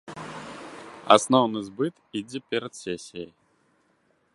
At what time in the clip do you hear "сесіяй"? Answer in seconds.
2.83-3.31